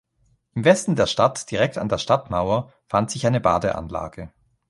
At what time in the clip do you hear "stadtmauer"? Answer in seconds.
1.99-2.73